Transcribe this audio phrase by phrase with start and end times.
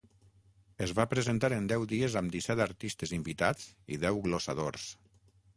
[0.85, 4.91] Es va presentar en deu dies amb disset artistes invitats i deu glossadors.